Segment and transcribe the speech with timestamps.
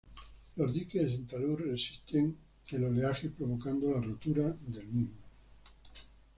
[0.55, 2.35] Los diques en talud resisten
[2.71, 5.21] el oleaje provocando la rotura del mismo.